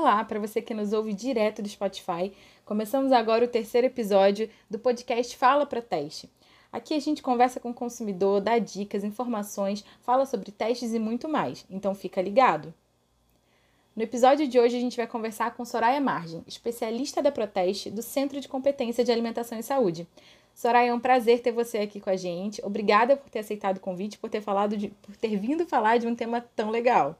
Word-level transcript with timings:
Olá, 0.00 0.24
para 0.24 0.40
você 0.40 0.62
que 0.62 0.72
nos 0.72 0.94
ouve 0.94 1.12
direto 1.12 1.60
do 1.60 1.68
Spotify. 1.68 2.32
Começamos 2.64 3.12
agora 3.12 3.44
o 3.44 3.48
terceiro 3.48 3.86
episódio 3.86 4.48
do 4.70 4.78
podcast 4.78 5.36
Fala 5.36 5.66
para 5.66 5.82
Teste. 5.82 6.26
Aqui 6.72 6.94
a 6.94 6.98
gente 6.98 7.20
conversa 7.20 7.60
com 7.60 7.68
o 7.68 7.74
consumidor, 7.74 8.40
dá 8.40 8.58
dicas, 8.58 9.04
informações, 9.04 9.84
fala 10.00 10.24
sobre 10.24 10.52
testes 10.52 10.94
e 10.94 10.98
muito 10.98 11.28
mais. 11.28 11.66
Então 11.68 11.94
fica 11.94 12.22
ligado. 12.22 12.72
No 13.94 14.02
episódio 14.02 14.48
de 14.48 14.58
hoje 14.58 14.78
a 14.78 14.80
gente 14.80 14.96
vai 14.96 15.06
conversar 15.06 15.54
com 15.54 15.66
Soraya 15.66 16.00
Margem, 16.00 16.42
especialista 16.46 17.22
da 17.22 17.30
Proteste 17.30 17.90
do 17.90 18.00
Centro 18.00 18.40
de 18.40 18.48
Competência 18.48 19.04
de 19.04 19.12
Alimentação 19.12 19.58
e 19.58 19.62
Saúde. 19.62 20.08
Soraya, 20.54 20.92
é 20.92 20.94
um 20.94 20.98
prazer 20.98 21.42
ter 21.42 21.52
você 21.52 21.76
aqui 21.76 22.00
com 22.00 22.08
a 22.08 22.16
gente. 22.16 22.64
Obrigada 22.64 23.18
por 23.18 23.28
ter 23.28 23.40
aceitado 23.40 23.76
o 23.76 23.80
convite, 23.80 24.16
por 24.16 24.30
ter 24.30 24.40
falado 24.40 24.78
de, 24.78 24.88
por 24.88 25.14
ter 25.14 25.36
vindo 25.36 25.66
falar 25.66 25.98
de 25.98 26.06
um 26.06 26.14
tema 26.14 26.40
tão 26.56 26.70
legal. 26.70 27.18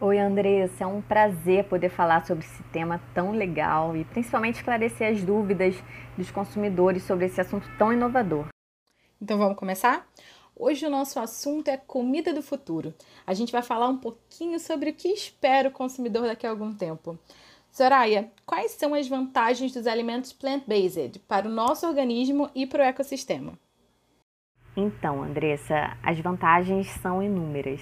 Oi, 0.00 0.18
Andressa, 0.18 0.82
é 0.82 0.86
um 0.86 1.00
prazer 1.00 1.64
poder 1.64 1.88
falar 1.88 2.26
sobre 2.26 2.44
esse 2.44 2.62
tema 2.64 3.00
tão 3.14 3.30
legal 3.30 3.96
e 3.96 4.04
principalmente 4.04 4.56
esclarecer 4.56 5.12
as 5.12 5.22
dúvidas 5.22 5.76
dos 6.18 6.32
consumidores 6.32 7.04
sobre 7.04 7.26
esse 7.26 7.40
assunto 7.40 7.68
tão 7.78 7.92
inovador. 7.92 8.48
Então 9.22 9.38
vamos 9.38 9.56
começar? 9.56 10.04
Hoje 10.56 10.84
o 10.84 10.90
nosso 10.90 11.20
assunto 11.20 11.68
é 11.68 11.76
comida 11.76 12.34
do 12.34 12.42
futuro. 12.42 12.92
A 13.24 13.32
gente 13.34 13.52
vai 13.52 13.62
falar 13.62 13.88
um 13.88 13.96
pouquinho 13.96 14.58
sobre 14.58 14.90
o 14.90 14.94
que 14.94 15.08
espera 15.08 15.68
o 15.68 15.72
consumidor 15.72 16.26
daqui 16.26 16.44
a 16.44 16.50
algum 16.50 16.74
tempo. 16.74 17.16
Soraya, 17.70 18.30
quais 18.44 18.72
são 18.72 18.94
as 18.94 19.08
vantagens 19.08 19.72
dos 19.72 19.86
alimentos 19.86 20.32
plant-based 20.32 21.20
para 21.20 21.46
o 21.46 21.50
nosso 21.50 21.86
organismo 21.86 22.50
e 22.52 22.66
para 22.66 22.82
o 22.82 22.86
ecossistema? 22.86 23.52
Então, 24.76 25.22
Andressa, 25.22 25.96
as 26.02 26.18
vantagens 26.18 26.88
são 27.00 27.22
inúmeras. 27.22 27.80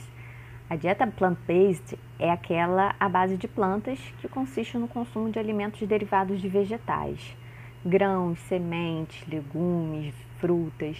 A 0.73 0.77
dieta 0.77 1.07
plant-based 1.07 1.99
é 2.19 2.31
aquela 2.31 2.95
à 2.99 3.07
base 3.07 3.37
de 3.37 3.47
plantas 3.47 3.99
que 4.23 4.27
consiste 4.27 4.79
no 4.79 4.89
consumo 4.89 5.31
de 5.31 5.39
alimentos 5.39 5.87
derivados 5.87 6.41
de 6.41 6.49
vegetais, 6.49 7.37
grãos, 7.85 8.39
sementes, 8.49 9.23
legumes, 9.29 10.15
frutas. 10.39 10.97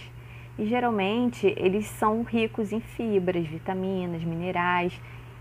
E 0.59 0.67
geralmente 0.67 1.51
eles 1.57 1.87
são 1.87 2.21
ricos 2.21 2.71
em 2.71 2.79
fibras, 2.81 3.47
vitaminas, 3.47 4.23
minerais 4.23 4.93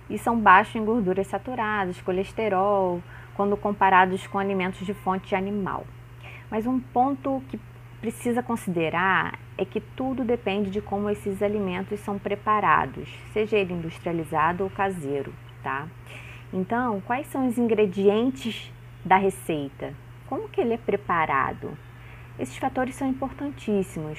e 0.08 0.16
são 0.16 0.40
baixos 0.40 0.76
em 0.76 0.84
gorduras 0.86 1.26
saturadas, 1.26 2.00
colesterol, 2.00 3.02
quando 3.36 3.54
comparados 3.54 4.26
com 4.26 4.38
alimentos 4.38 4.86
de 4.86 4.94
fonte 4.94 5.34
animal. 5.34 5.84
Mas 6.50 6.66
um 6.66 6.80
ponto 6.80 7.42
que 7.50 7.60
precisa 8.02 8.42
considerar 8.42 9.38
é 9.56 9.64
que 9.64 9.80
tudo 9.80 10.24
depende 10.24 10.70
de 10.70 10.82
como 10.82 11.08
esses 11.08 11.40
alimentos 11.40 12.00
são 12.00 12.18
preparados, 12.18 13.08
seja 13.32 13.56
ele 13.56 13.72
industrializado 13.72 14.64
ou 14.64 14.70
caseiro, 14.70 15.32
tá? 15.62 15.86
Então, 16.52 17.00
quais 17.06 17.28
são 17.28 17.46
os 17.46 17.56
ingredientes 17.56 18.72
da 19.04 19.16
receita? 19.16 19.94
Como 20.26 20.48
que 20.48 20.60
ele 20.60 20.74
é 20.74 20.76
preparado? 20.76 21.78
Esses 22.40 22.58
fatores 22.58 22.96
são 22.96 23.06
importantíssimos. 23.06 24.18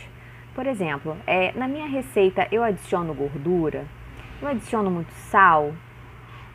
Por 0.56 0.66
exemplo, 0.66 1.18
é, 1.28 1.52
na 1.52 1.68
minha 1.68 1.88
receita 1.88 2.48
eu 2.54 2.64
adiciono 2.64 3.14
gordura, 3.14 3.86
eu 4.42 4.48
adiciono 4.48 4.90
muito 4.90 5.12
sal, 5.12 5.74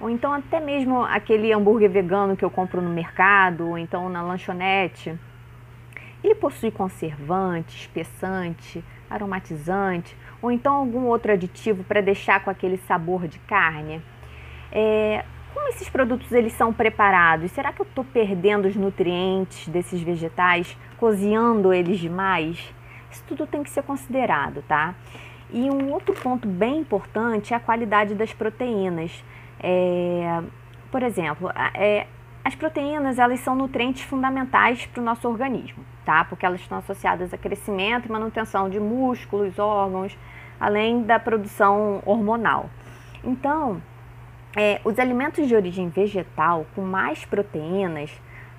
ou 0.01 0.09
então 0.09 0.33
até 0.33 0.61
mesmo 0.61 1.03
aquele 1.03 1.53
hambúrguer 1.53 1.91
vegano 1.91 2.37
que 2.39 2.45
eu 2.45 2.51
compro 2.51 2.81
no 2.81 2.89
mercado, 2.89 3.69
ou 3.69 3.77
então 3.77 4.09
na 4.09 4.23
lanchonete 4.23 5.19
ele 6.23 6.35
possui 6.35 6.71
conservante, 6.71 7.77
espessante, 7.77 8.85
aromatizante 9.09 10.17
ou 10.43 10.51
então 10.51 10.75
algum 10.75 11.07
outro 11.07 11.33
aditivo 11.33 11.85
para 11.85 12.01
deixar 12.01 12.43
com 12.45 12.51
aquele 12.51 12.77
sabor 12.79 13.27
de 13.29 13.39
carne? 13.41 14.03
É, 14.71 15.25
como 15.55 15.69
esses 15.69 15.89
produtos 15.89 16.31
eles 16.33 16.53
são 16.53 16.73
preparados? 16.73 17.51
Será 17.53 17.73
que 17.73 17.81
eu 17.81 17.87
estou 17.87 18.05
perdendo 18.05 18.67
os 18.67 18.77
nutrientes 18.77 19.67
desses 19.69 20.01
vegetais, 20.01 20.77
cozinhando 20.97 21.73
eles 21.73 21.99
demais? 21.99 22.73
Isso 23.11 23.25
tudo 23.27 23.47
tem 23.47 23.63
que 23.63 23.71
ser 23.71 23.83
considerado, 23.83 24.63
tá? 24.69 24.95
E 25.51 25.71
um 25.71 25.91
outro 25.93 26.15
ponto 26.15 26.47
bem 26.47 26.79
importante 26.79 27.55
é 27.55 27.57
a 27.57 27.61
qualidade 27.61 28.15
das 28.15 28.33
proteínas. 28.35 29.25
É, 29.61 30.43
por 30.91 31.03
exemplo, 31.03 31.51
é, 31.75 32.07
as 32.49 32.55
proteínas, 32.55 33.19
elas 33.19 33.41
são 33.41 33.55
nutrientes 33.55 34.03
fundamentais 34.05 34.87
para 34.87 35.03
o 35.03 35.05
nosso 35.05 35.29
organismo, 35.29 35.85
tá? 36.03 36.25
Porque 36.25 36.47
elas 36.47 36.63
estão 36.63 36.79
associadas 36.79 37.35
a 37.35 37.37
crescimento 37.37 38.09
e 38.09 38.11
manutenção 38.11 38.71
de 38.71 38.81
músculos, 38.81 39.59
órgãos, 39.59 40.17
além 40.59 41.03
da 41.03 41.19
produção 41.19 42.03
hormonal. 42.07 42.71
Então, 43.23 43.83
é, 44.57 44.81
os 44.83 44.99
alimentos 44.99 45.47
de 45.47 45.55
origem 45.55 45.91
vegetal 45.91 46.65
com 46.75 46.81
mais 46.81 47.23
proteínas 47.27 48.11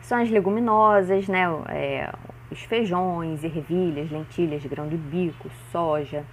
são 0.02 0.22
as 0.22 0.30
leguminosas, 0.30 1.28
né? 1.28 1.46
É, 1.70 2.14
os 2.52 2.62
feijões, 2.62 3.44
ervilhas, 3.44 4.12
lentilhas, 4.12 4.64
grão 4.68 4.88
de 4.88 4.98
bico, 4.98 5.50
soja. 5.72 6.24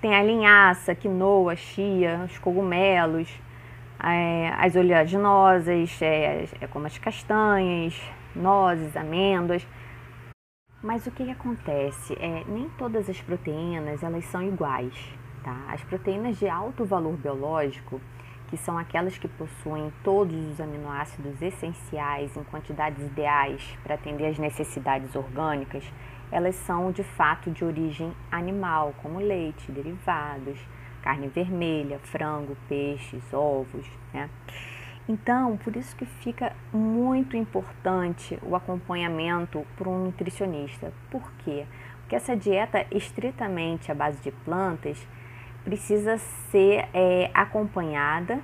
Tem 0.00 0.14
a 0.14 0.22
linhaça, 0.22 0.94
quinoa, 0.94 1.54
chia, 1.56 2.22
os 2.24 2.38
cogumelos, 2.38 3.28
é, 4.04 4.52
as 4.56 4.76
oleaginosas, 4.76 6.00
é, 6.02 6.44
é, 6.60 6.66
como 6.66 6.86
as 6.86 6.98
castanhas, 6.98 8.00
nozes, 8.34 8.96
amêndoas. 8.96 9.66
Mas 10.82 11.06
o 11.06 11.10
que, 11.10 11.24
que 11.24 11.30
acontece? 11.30 12.14
É, 12.18 12.44
nem 12.48 12.68
todas 12.78 13.08
as 13.10 13.20
proteínas 13.20 14.02
elas 14.02 14.24
são 14.26 14.42
iguais. 14.42 14.94
Tá? 15.44 15.56
As 15.68 15.82
proteínas 15.84 16.38
de 16.38 16.48
alto 16.48 16.84
valor 16.84 17.16
biológico, 17.16 18.00
que 18.48 18.56
são 18.56 18.76
aquelas 18.76 19.16
que 19.16 19.28
possuem 19.28 19.92
todos 20.02 20.34
os 20.50 20.60
aminoácidos 20.60 21.40
essenciais 21.40 22.36
em 22.36 22.42
quantidades 22.44 23.04
ideais 23.06 23.78
para 23.82 23.94
atender 23.94 24.26
às 24.26 24.38
necessidades 24.38 25.14
orgânicas, 25.14 25.84
elas 26.32 26.54
são 26.56 26.90
de 26.92 27.02
fato 27.02 27.50
de 27.50 27.64
origem 27.64 28.12
animal, 28.30 28.94
como 29.02 29.18
leite, 29.18 29.70
derivados, 29.70 30.58
carne 31.02 31.28
vermelha, 31.28 31.98
frango, 32.00 32.56
peixes, 32.68 33.22
ovos, 33.32 33.86
né? 34.12 34.28
Então, 35.08 35.56
por 35.56 35.74
isso 35.74 35.96
que 35.96 36.06
fica 36.06 36.52
muito 36.72 37.36
importante 37.36 38.38
o 38.42 38.54
acompanhamento 38.54 39.66
por 39.76 39.88
um 39.88 40.04
nutricionista. 40.04 40.92
Por 41.10 41.22
quê? 41.38 41.66
Porque 42.00 42.14
essa 42.14 42.36
dieta 42.36 42.86
estritamente 42.92 43.90
à 43.90 43.94
base 43.94 44.20
de 44.20 44.30
plantas 44.30 45.04
precisa 45.64 46.16
ser 46.18 46.88
é, 46.94 47.30
acompanhada 47.34 48.40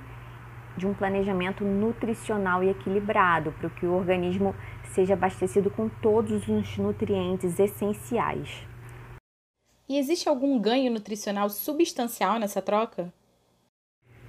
de 0.75 0.85
um 0.85 0.93
planejamento 0.93 1.63
nutricional 1.63 2.63
e 2.63 2.69
equilibrado 2.69 3.51
para 3.53 3.69
que 3.69 3.85
o 3.85 3.93
organismo 3.93 4.53
seja 4.83 5.13
abastecido 5.13 5.69
com 5.71 5.89
todos 5.89 6.47
os 6.47 6.77
nutrientes 6.77 7.59
essenciais. 7.59 8.67
E 9.89 9.97
existe 9.97 10.27
algum 10.27 10.59
ganho 10.59 10.91
nutricional 10.91 11.49
substancial 11.49 12.37
nessa 12.37 12.61
troca? 12.61 13.13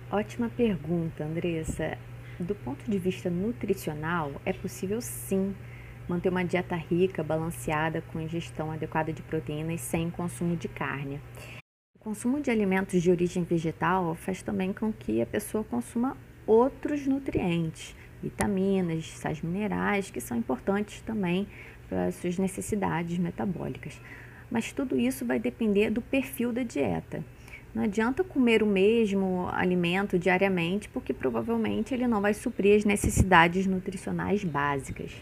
Ótima 0.09 0.49
pergunta, 0.49 1.25
Andressa. 1.25 1.99
Do 2.39 2.55
ponto 2.55 2.89
de 2.89 2.97
vista 2.97 3.29
nutricional, 3.29 4.41
é 4.47 4.53
possível 4.53 5.01
sim 5.01 5.57
manter 6.09 6.29
uma 6.29 6.45
dieta 6.45 6.77
rica, 6.77 7.25
balanceada, 7.25 8.01
com 8.03 8.21
ingestão 8.21 8.71
adequada 8.71 9.13
de 9.13 9.21
proteínas 9.21 9.81
sem 9.81 10.09
consumo 10.11 10.57
de 10.57 10.69
carne. 10.69 11.21
O 11.97 11.99
consumo 11.99 12.41
de 12.41 12.53
alimentos 12.53 13.03
de 13.03 13.11
origem 13.11 13.43
vegetal 13.43 14.15
faz 14.15 14.41
também 14.41 14.73
com 14.73 14.93
que 14.93 15.21
a 15.21 15.27
pessoa 15.27 15.65
consuma 15.65 16.17
outros 16.47 17.05
nutrientes, 17.05 17.97
vitaminas, 18.23 19.09
sais 19.09 19.43
minerais, 19.43 20.09
que 20.09 20.21
são 20.21 20.37
importantes 20.37 21.01
também 21.01 21.49
para 21.89 22.07
as 22.07 22.15
suas 22.15 22.39
necessidades 22.39 23.19
metabólicas. 23.19 24.01
Mas 24.51 24.73
tudo 24.73 24.99
isso 24.99 25.25
vai 25.25 25.39
depender 25.39 25.91
do 25.91 26.01
perfil 26.01 26.53
da 26.53 26.63
dieta. 26.63 27.23
Não 27.75 27.85
adianta 27.85 28.25
comer 28.25 28.63
o 28.63 28.67
mesmo 28.67 29.49
alimento 29.53 30.19
diariamente, 30.19 30.89
porque 30.89 31.13
provavelmente 31.13 31.93
ele 31.93 32.07
não 32.07 32.21
vai 32.21 32.33
suprir 32.33 32.77
as 32.77 32.85
necessidades 32.85 33.67
nutricionais 33.67 34.43
básicas. 34.43 35.13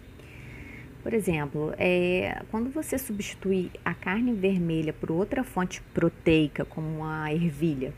Por 1.02 1.12
exemplo, 1.12 1.73
é, 1.78 2.43
quando 2.50 2.70
você 2.70 2.99
substitui 2.99 3.70
a 3.84 3.94
carne 3.94 4.32
vermelha 4.32 4.93
por 4.93 5.11
outra 5.11 5.44
fonte 5.44 5.81
proteica, 5.94 6.64
como 6.64 7.05
a 7.05 7.32
ervilha, 7.32 7.93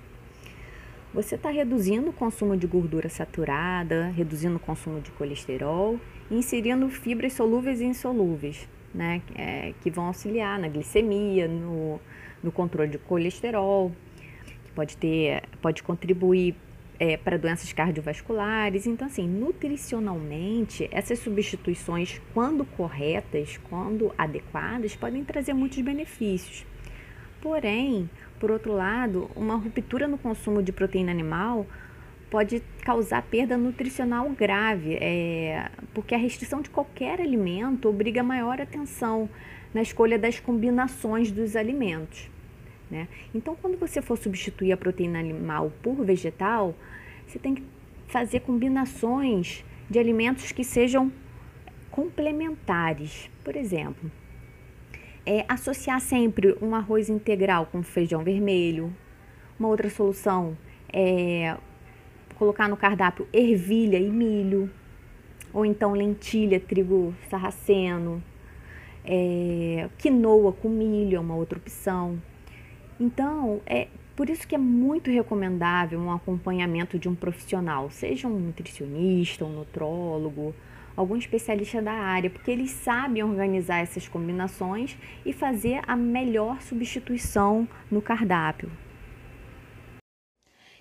você 1.13 1.37
está 1.37 1.51
reduzindo 1.51 2.11
o 2.11 2.13
consumo 2.13 2.55
de 2.55 2.67
gordura 2.67 3.09
saturada, 3.09 4.09
reduzindo 4.09 4.57
o 4.57 4.61
consumo 4.61 5.01
de 5.01 5.11
colesterol 5.13 5.99
e 6.31 6.37
inserindo 6.37 6.89
fibras 6.91 7.33
solúveis 7.33 7.81
e 7.81 7.85
insolúveis, 7.85 8.69
né, 8.95 9.23
é, 9.35 9.75
que 9.83 9.91
vão 9.91 10.07
auxiliar 10.07 10.59
na 10.59 10.69
glicemia, 10.69 11.47
no, 11.47 12.01
no 12.43 12.51
controle 12.51 12.91
de 12.91 12.99
colesterol, 12.99 13.93
que 14.65 14.73
pode 14.73 14.97
ter, 14.97 15.43
pode 15.61 15.83
contribuir 15.83 16.55
é, 16.99 17.17
para 17.17 17.37
doenças 17.37 17.73
cardiovasculares. 17.73 18.87
Então, 18.87 19.07
assim, 19.07 19.29
nutricionalmente, 19.29 20.89
essas 20.91 21.19
substituições, 21.21 22.21
quando 22.35 22.65
corretas, 22.65 23.59
quando 23.69 24.13
adequadas, 24.19 24.97
podem 24.97 25.25
trazer 25.25 25.55
muitos 25.55 25.81
benefícios. 25.81 26.67
Porém, 27.41 28.11
por 28.41 28.51
outro 28.51 28.73
lado, 28.73 29.31
uma 29.37 29.55
ruptura 29.57 30.09
no 30.09 30.19
consumo 30.19 30.63
de 30.63 30.73
proteína 30.73 31.13
animal 31.13 31.67
pode 32.31 32.63
causar 32.83 33.23
perda 33.23 33.57
nutricional 33.57 34.29
grave, 34.31 34.97
é, 35.01 35.71
porque 35.95 36.15
a 36.15 36.19
restrição 36.19 36.61
de 36.61 36.71
qualquer 36.71 37.21
alimento 37.21 37.89
obriga 37.89 38.23
maior 38.23 38.61
atenção 38.61 39.29
na 39.73 39.83
escolha 39.83 40.19
das 40.19 40.39
combinações 40.39 41.31
dos 41.31 41.57
alimentos. 41.57 42.31
Né? 42.91 43.09
Então, 43.35 43.55
quando 43.55 43.79
você 43.79 44.01
for 44.01 44.17
substituir 44.17 44.73
a 44.73 44.77
proteína 44.77 45.19
animal 45.19 45.73
por 45.83 46.05
vegetal, 46.05 46.75
você 47.27 47.39
tem 47.39 47.55
que 47.55 47.63
fazer 48.07 48.41
combinações 48.41 49.65
de 49.89 49.99
alimentos 49.99 50.53
que 50.53 50.65
sejam 50.65 51.13
complementares. 51.91 53.31
Por 53.45 53.57
exemplo, 53.57 54.11
é, 55.25 55.45
associar 55.49 56.01
sempre 56.01 56.57
um 56.63 56.75
arroz 56.75 57.09
integral 57.09 57.67
com 57.67 57.83
feijão 57.83 58.23
vermelho. 58.23 58.95
Uma 59.59 59.69
outra 59.69 59.91
solução 59.91 60.57
é 60.91 61.57
colocar 62.39 62.69
no 62.69 62.77
cardápio 62.77 63.27
ervilha 63.33 63.99
e 63.99 64.09
milho, 64.09 64.71
ou 65.53 65.67
então 65.67 65.93
lentilha, 65.93 66.61
trigo 66.61 67.15
sarraceno, 67.29 68.23
é, 69.05 69.89
quinoa 69.99 70.53
com 70.53 70.69
milho 70.69 71.17
é 71.17 71.21
uma 71.21 71.35
outra 71.35 71.59
opção. 71.59 72.21
Então, 73.01 73.61
é 73.67 73.89
por 74.15 74.29
isso 74.29 74.47
que 74.47 74.55
é 74.55 74.59
muito 74.59 75.11
recomendável 75.11 75.99
um 75.99 76.13
acompanhamento 76.13 76.99
de 76.99 77.09
um 77.09 77.15
profissional, 77.15 77.91
seja 77.91 78.29
um 78.29 78.39
nutricionista, 78.39 79.45
um 79.45 79.53
nutrólogo, 79.53 80.55
algum 80.97 81.17
especialista 81.17 81.81
da 81.81 81.93
área, 81.93 82.29
porque 82.29 82.51
eles 82.51 82.71
sabem 82.71 83.23
organizar 83.23 83.79
essas 83.79 84.09
combinações 84.09 84.97
e 85.25 85.33
fazer 85.33 85.81
a 85.87 85.95
melhor 85.95 86.61
substituição 86.61 87.69
no 87.89 88.03
cardápio. 88.03 88.69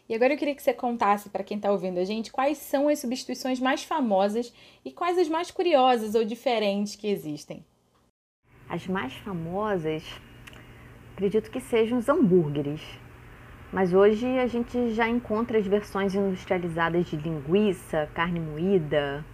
E 0.09 0.15
agora 0.15 0.33
eu 0.33 0.37
queria 0.37 0.55
que 0.55 0.63
você 0.63 0.73
contasse 0.73 1.29
para 1.29 1.43
quem 1.43 1.57
está 1.57 1.69
ouvindo 1.71 1.99
a 1.99 2.05
gente 2.05 2.31
quais 2.31 2.57
são 2.57 2.87
as 2.87 2.99
substituições 2.99 3.59
mais 3.59 3.83
famosas 3.83 4.53
e 4.85 4.91
quais 4.91 5.17
as 5.17 5.27
mais 5.27 5.51
curiosas 5.51 6.15
ou 6.15 6.23
diferentes 6.23 6.95
que 6.95 7.07
existem. 7.07 7.65
As 8.69 8.87
mais 8.87 9.13
famosas, 9.13 10.03
acredito 11.13 11.51
que 11.51 11.59
sejam 11.59 11.97
os 11.97 12.07
hambúrgueres. 12.07 12.81
Mas 13.71 13.93
hoje 13.93 14.25
a 14.39 14.47
gente 14.47 14.91
já 14.91 15.09
encontra 15.09 15.57
as 15.57 15.67
versões 15.67 16.15
industrializadas 16.15 17.05
de 17.07 17.17
linguiça, 17.17 18.09
carne 18.13 18.39
moída, 18.39 19.25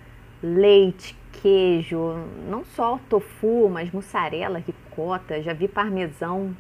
leite, 0.42 1.16
queijo, 1.32 2.16
não 2.50 2.66
só 2.66 3.00
tofu, 3.08 3.70
mas 3.70 3.92
mussarela, 3.92 4.58
ricota, 4.58 5.42
já 5.42 5.54
vi 5.54 5.68
parmesão. 5.68 6.56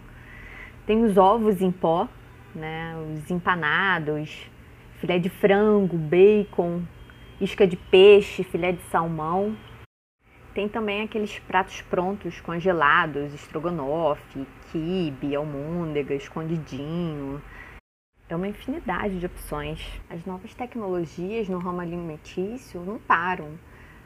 Tem 0.86 1.04
os 1.04 1.18
ovos 1.18 1.62
em 1.62 1.72
pó, 1.72 2.08
né? 2.56 2.96
Os 3.16 3.30
empanados, 3.30 4.50
filé 5.00 5.20
de 5.20 5.30
frango, 5.30 5.98
bacon, 5.98 6.84
isca 7.40 7.68
de 7.68 7.76
peixe, 7.76 8.44
filé 8.44 8.72
de 8.72 8.82
salmão. 8.84 9.56
Tem 10.54 10.70
também 10.70 11.02
aqueles 11.02 11.40
pratos 11.40 11.82
prontos, 11.82 12.40
congelados, 12.40 13.34
estrogonofe, 13.34 14.48
quibe, 14.72 15.36
almôndega, 15.36 16.14
escondidinho. 16.14 17.42
É 18.30 18.36
uma 18.36 18.48
infinidade 18.48 19.20
de 19.20 19.26
opções. 19.26 19.86
As 20.10 20.24
novas 20.26 20.54
tecnologias 20.54 21.50
no 21.50 21.58
ramo 21.58 21.82
alimentício 21.82 22.82
não 22.82 23.00
param. 23.00 23.58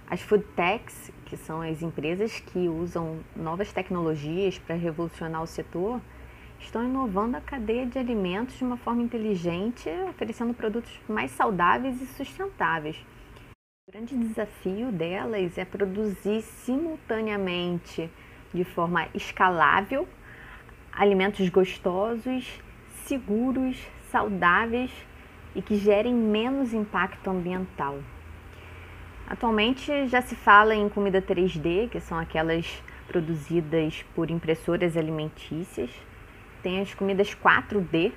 As 0.09 0.21
food 0.21 0.45
techs, 0.55 1.11
que 1.25 1.35
são 1.35 1.61
as 1.61 1.81
empresas 1.81 2.39
que 2.39 2.69
usam 2.69 3.19
novas 3.35 3.73
tecnologias 3.73 4.57
para 4.57 4.75
revolucionar 4.75 5.43
o 5.43 5.47
setor, 5.47 6.01
estão 6.59 6.83
inovando 6.83 7.37
a 7.37 7.41
cadeia 7.41 7.85
de 7.85 7.97
alimentos 7.97 8.57
de 8.57 8.63
uma 8.63 8.77
forma 8.77 9.01
inteligente, 9.01 9.89
oferecendo 10.09 10.53
produtos 10.53 10.91
mais 11.07 11.31
saudáveis 11.31 12.01
e 12.01 12.05
sustentáveis. 12.05 12.97
O 13.87 13.91
grande 13.91 14.17
desafio 14.17 14.91
delas 14.91 15.57
é 15.57 15.63
produzir 15.63 16.41
simultaneamente, 16.41 18.09
de 18.53 18.63
forma 18.63 19.07
escalável, 19.13 20.07
alimentos 20.91 21.47
gostosos, 21.49 22.61
seguros, 23.05 23.77
saudáveis 24.11 24.91
e 25.55 25.61
que 25.61 25.77
gerem 25.77 26.13
menos 26.13 26.73
impacto 26.73 27.29
ambiental. 27.29 27.99
Atualmente 29.27 30.07
já 30.07 30.21
se 30.21 30.35
fala 30.35 30.73
em 30.73 30.87
comida 30.89 31.21
3D, 31.21 31.89
que 31.89 31.99
são 31.99 32.17
aquelas 32.17 32.81
produzidas 33.07 34.03
por 34.15 34.29
impressoras 34.29 34.95
alimentícias. 34.95 35.89
Tem 36.67 36.81
as 36.81 36.93
comidas 36.93 37.33
4D, 37.33 38.11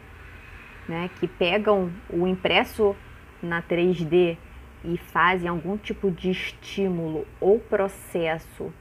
né, 0.88 1.08
que 1.20 1.29
pegam 1.29 1.88
o 2.12 2.26
impresso 2.26 2.97
na 3.41 3.62
3D 3.62 4.37
e 4.85 4.99
fazem 4.99 5.49
algum 5.49 5.76
tipo 5.76 6.11
de 6.11 6.32
estímulo 6.32 7.25
ou 7.41 7.61
processo 7.61 8.75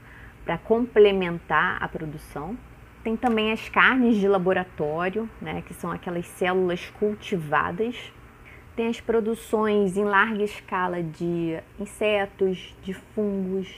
para 0.44 0.58
complementar 0.58 1.80
a 1.80 1.86
produção. 1.86 2.58
Tem 3.04 3.16
também 3.16 3.52
as 3.52 3.68
carnes 3.68 4.16
de 4.16 4.26
laboratório, 4.26 5.30
né, 5.40 5.62
que 5.64 5.72
são 5.72 5.92
aquelas 5.92 6.26
células 6.26 6.90
cultivadas 6.98 7.94
tem 8.74 8.88
as 8.88 9.00
produções 9.00 9.96
em 9.96 10.04
larga 10.04 10.42
escala 10.42 11.00
de 11.00 11.60
insetos, 11.78 12.74
de 12.82 12.92
fungos. 12.94 13.68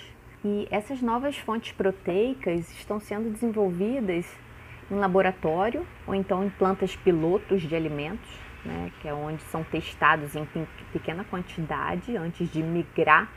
E 0.42 0.66
essas 0.70 1.02
novas 1.02 1.36
fontes 1.36 1.72
proteicas 1.72 2.70
estão 2.70 2.98
sendo 2.98 3.30
desenvolvidas 3.30 4.26
em 4.92 4.98
laboratório 4.98 5.86
ou 6.06 6.14
então 6.14 6.44
em 6.44 6.50
plantas 6.50 6.94
pilotos 6.94 7.62
de 7.62 7.74
alimentos, 7.74 8.30
né, 8.64 8.92
que 9.00 9.08
é 9.08 9.14
onde 9.14 9.42
são 9.44 9.64
testados 9.64 10.36
em 10.36 10.46
pequena 10.92 11.24
quantidade 11.24 12.16
antes 12.16 12.48
de 12.52 12.62
migrar 12.62 13.30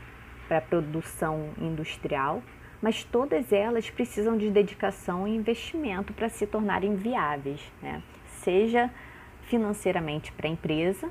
para 0.47 0.57
a 0.57 0.61
produção 0.61 1.49
industrial. 1.57 2.43
Mas 2.81 3.03
todas 3.03 3.51
elas 3.51 3.89
precisam 3.89 4.37
de 4.37 4.51
dedicação 4.51 5.27
e 5.27 5.35
investimento 5.35 6.13
para 6.13 6.29
se 6.29 6.45
tornarem 6.45 6.95
viáveis, 6.95 7.61
né? 7.81 8.03
seja 8.25 8.91
financeiramente 9.43 10.31
para 10.33 10.47
a 10.47 10.51
empresa, 10.51 11.09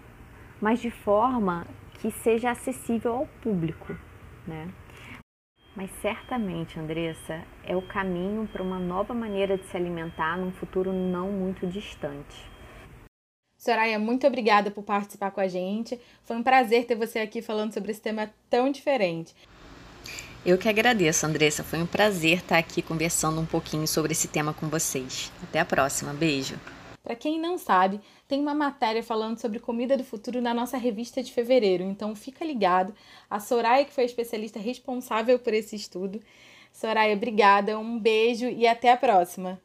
mas 0.60 0.78
de 0.80 0.90
forma 0.90 1.66
que 1.94 2.10
seja 2.10 2.50
acessível 2.50 3.14
ao 3.14 3.26
público, 3.42 3.96
né? 4.46 4.68
Mas 5.76 5.90
certamente, 6.00 6.78
Andressa, 6.78 7.42
é 7.64 7.74
o 7.76 7.82
caminho 7.82 8.46
para 8.46 8.62
uma 8.62 8.78
nova 8.78 9.12
maneira 9.12 9.58
de 9.58 9.64
se 9.66 9.76
alimentar 9.76 10.38
num 10.38 10.52
futuro 10.52 10.92
não 10.92 11.32
muito 11.32 11.66
distante. 11.66 12.54
Soraya, 13.56 13.98
muito 13.98 14.26
obrigada 14.26 14.70
por 14.70 14.84
participar 14.84 15.30
com 15.30 15.40
a 15.40 15.48
gente. 15.48 15.98
Foi 16.22 16.36
um 16.36 16.42
prazer 16.42 16.84
ter 16.84 16.94
você 16.94 17.18
aqui 17.18 17.40
falando 17.40 17.72
sobre 17.72 17.90
esse 17.90 18.00
tema 18.00 18.30
tão 18.48 18.70
diferente. 18.70 19.34
Eu 20.44 20.58
que 20.58 20.68
agradeço, 20.68 21.24
Andressa. 21.24 21.64
Foi 21.64 21.80
um 21.80 21.86
prazer 21.86 22.38
estar 22.38 22.58
aqui 22.58 22.82
conversando 22.82 23.40
um 23.40 23.46
pouquinho 23.46 23.88
sobre 23.88 24.12
esse 24.12 24.28
tema 24.28 24.52
com 24.52 24.68
vocês. 24.68 25.32
Até 25.42 25.58
a 25.58 25.64
próxima. 25.64 26.12
Beijo. 26.12 26.56
Para 27.04 27.14
quem 27.14 27.38
não 27.38 27.58
sabe, 27.58 28.00
tem 28.26 28.40
uma 28.40 28.54
matéria 28.54 29.02
falando 29.02 29.38
sobre 29.38 29.60
comida 29.60 29.94
do 29.94 30.02
futuro 30.02 30.40
na 30.40 30.54
nossa 30.54 30.78
revista 30.78 31.22
de 31.22 31.32
fevereiro, 31.32 31.84
então 31.84 32.16
fica 32.16 32.44
ligado. 32.44 32.94
A 33.28 33.38
Soraya, 33.38 33.84
que 33.84 33.92
foi 33.92 34.04
a 34.04 34.06
especialista 34.06 34.58
responsável 34.58 35.38
por 35.38 35.52
esse 35.52 35.76
estudo. 35.76 36.20
Soraya, 36.72 37.14
obrigada, 37.14 37.78
um 37.78 37.98
beijo 37.98 38.48
e 38.48 38.66
até 38.66 38.90
a 38.90 38.96
próxima. 38.96 39.60